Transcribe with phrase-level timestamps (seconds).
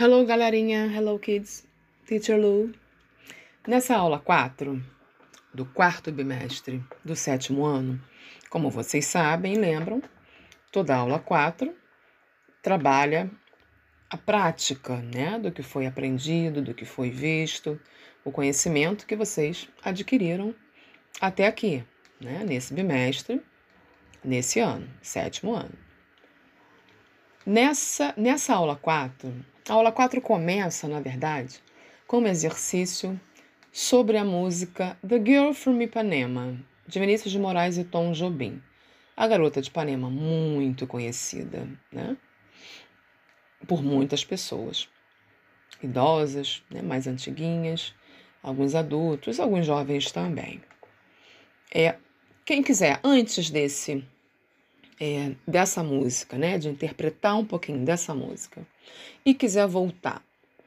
[0.00, 0.86] Hello, galerinha.
[0.86, 1.66] Hello, kids.
[2.06, 2.72] Teacher Lu.
[3.66, 4.80] Nessa aula 4
[5.52, 8.00] do quarto bimestre do sétimo ano,
[8.48, 10.00] como vocês sabem e lembram,
[10.70, 11.74] toda aula 4
[12.62, 13.28] trabalha
[14.08, 17.76] a prática, né, do que foi aprendido, do que foi visto,
[18.24, 20.54] o conhecimento que vocês adquiriram
[21.20, 21.84] até aqui,
[22.20, 23.42] né, nesse bimestre,
[24.22, 25.74] nesse ano, sétimo ano.
[27.44, 31.60] Nessa, nessa aula 4, a aula 4 começa, na verdade,
[32.06, 33.20] como exercício
[33.70, 38.62] sobre a música The Girl from Ipanema, de Vinícius de Moraes e Tom Jobim.
[39.14, 42.16] A garota de Ipanema, muito conhecida, né?
[43.66, 44.88] Por muitas pessoas.
[45.82, 46.80] Idosas, né?
[46.80, 47.94] mais antiguinhas,
[48.42, 50.62] alguns adultos, alguns jovens também.
[51.74, 51.96] É,
[52.44, 54.02] quem quiser, antes desse
[55.00, 58.66] é, dessa música, né, de interpretar um pouquinho dessa música,
[59.24, 60.22] e quiser voltar,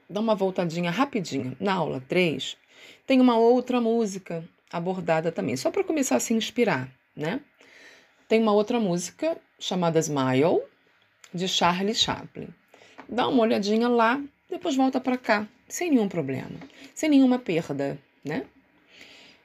[0.09, 2.57] dá uma voltadinha rapidinha na aula 3,
[3.05, 7.41] tem uma outra música abordada também, só para começar a se inspirar, né?
[8.27, 10.61] Tem uma outra música chamada Smile,
[11.33, 12.47] de Charlie Chaplin.
[13.07, 16.59] Dá uma olhadinha lá, depois volta para cá, sem nenhum problema,
[16.93, 18.45] sem nenhuma perda, né?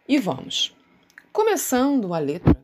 [0.09, 0.75] E vamos.
[1.33, 2.57] Começando a letra,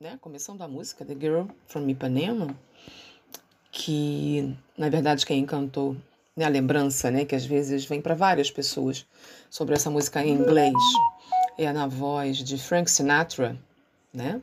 [0.00, 0.18] né?
[0.18, 2.56] Começando a música The Girl from Ipanema,
[3.70, 5.94] que na verdade quem cantou,
[6.34, 9.06] né, a lembrança, né, que às vezes vem para várias pessoas
[9.50, 10.72] sobre essa música em inglês,
[11.58, 13.58] é na voz de Frank Sinatra,
[14.10, 14.40] né?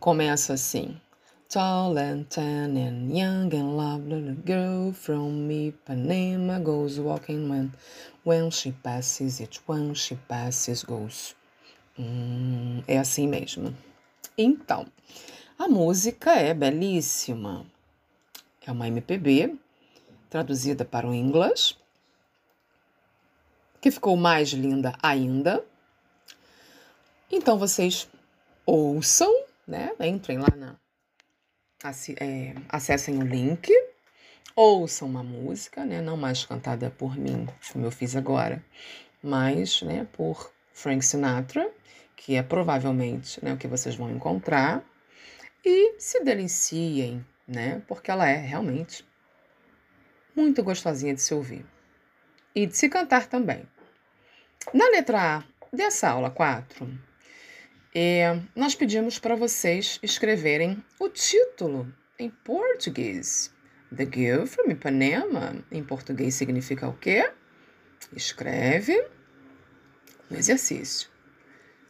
[0.00, 1.00] Começa assim:
[1.48, 7.72] Tall and tan and young and lovely little girl from Ipanema goes walking when
[8.24, 11.36] when she passes each one she passes goes.
[11.96, 13.72] Hum, é assim mesmo.
[14.36, 14.86] Então,
[15.58, 17.66] a música é belíssima.
[18.66, 19.56] É uma MPB
[20.30, 21.76] traduzida para o inglês,
[23.80, 25.62] que ficou mais linda ainda.
[27.30, 28.08] Então vocês
[28.64, 29.30] ouçam,
[29.66, 29.92] né?
[30.00, 30.76] Entrem lá na.
[32.18, 33.70] É, acessem o link,
[34.56, 36.00] ouçam uma música, né?
[36.00, 38.64] Não mais cantada por mim, como eu fiz agora,
[39.22, 41.70] mas né, por Frank Sinatra
[42.24, 44.84] que é provavelmente né, o que vocês vão encontrar,
[45.64, 47.82] e se deliciem, né?
[47.88, 49.04] Porque ela é realmente
[50.34, 51.66] muito gostosinha de se ouvir
[52.54, 53.68] e de se cantar também.
[54.72, 56.88] Na letra A dessa aula 4,
[57.92, 63.52] é, nós pedimos para vocês escreverem o título em português.
[63.94, 67.32] The Girl from Ipanema, em português significa o quê?
[68.14, 69.08] Escreve
[70.30, 71.11] no exercício.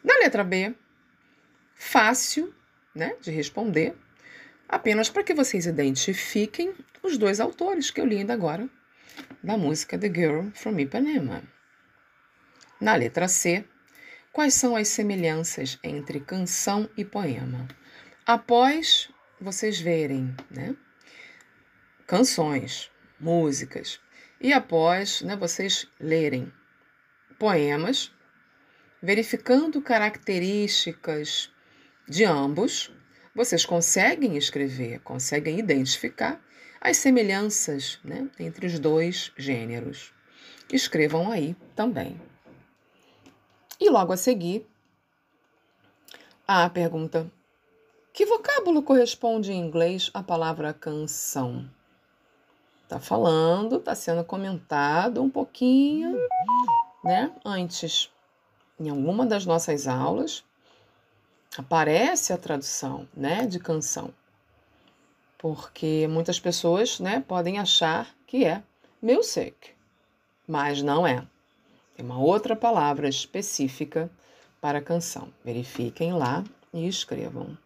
[0.02, 0.74] Na letra B,
[1.74, 2.54] fácil
[2.94, 3.94] né, de responder,
[4.68, 8.68] apenas para que vocês identifiquem os dois autores que eu li ainda agora
[9.42, 11.42] da música The Girl from Ipanema.
[12.80, 13.64] Na letra C,
[14.32, 17.68] quais são as semelhanças entre canção e poema?
[18.26, 20.74] Após vocês verem né,
[22.06, 24.00] canções, músicas,
[24.40, 26.52] e após né, vocês lerem
[27.38, 28.12] poemas,
[29.02, 31.50] verificando características
[32.08, 32.92] de ambos,
[33.34, 36.40] vocês conseguem escrever, conseguem identificar
[36.80, 40.12] as semelhanças né, entre os dois gêneros.
[40.72, 42.20] Escrevam aí também.
[43.80, 44.66] E logo a seguir,
[46.46, 47.30] a pergunta:
[48.12, 51.68] que vocábulo corresponde em inglês à palavra canção?
[52.88, 56.16] Tá falando, tá sendo comentado um pouquinho,
[57.02, 57.32] né?
[57.44, 58.11] Antes
[58.82, 60.42] em alguma das nossas aulas,
[61.56, 64.12] aparece a tradução né, de canção.
[65.38, 68.62] Porque muitas pessoas né, podem achar que é
[69.00, 69.70] music,
[70.48, 71.24] mas não é.
[71.96, 74.10] Tem uma outra palavra específica
[74.60, 75.32] para canção.
[75.44, 76.42] Verifiquem lá
[76.72, 77.56] e escrevam.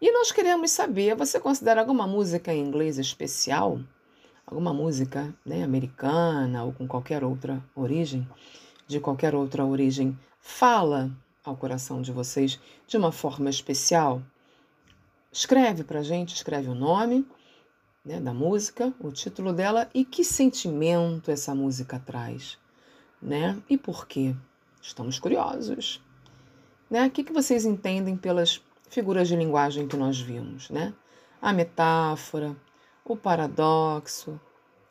[0.00, 3.80] E nós queremos saber: você considera alguma música em inglês especial?
[4.46, 8.28] Alguma música né, americana ou com qualquer outra origem?
[8.86, 11.10] De qualquer outra origem fala
[11.42, 14.22] ao coração de vocês de uma forma especial?
[15.32, 17.26] Escreve para a gente, escreve o nome
[18.04, 22.58] né, da música, o título dela e que sentimento essa música traz,
[23.20, 23.60] né?
[23.68, 24.34] E por quê?
[24.80, 26.00] Estamos curiosos.
[26.90, 27.06] Né?
[27.06, 28.60] O que, que vocês entendem pelas
[28.90, 30.92] figuras de linguagem que nós vimos, né?
[31.40, 32.54] A metáfora,
[33.04, 34.38] o paradoxo,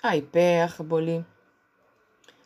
[0.01, 1.25] a hipérbole,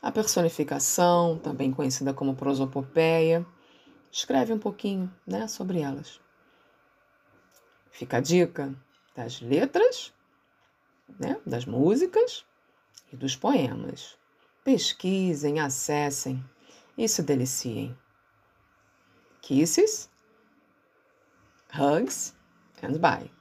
[0.01, 3.45] a personificação, também conhecida como prosopopeia.
[4.11, 6.19] Escreve um pouquinho né, sobre elas.
[7.91, 8.73] Fica a dica
[9.15, 10.13] das letras,
[11.19, 12.45] né, das músicas
[13.11, 14.17] e dos poemas.
[14.63, 16.43] Pesquisem, acessem
[16.97, 17.97] e se deliciem.
[19.41, 20.09] Kisses,
[21.73, 22.35] hugs
[22.83, 23.36] and bye.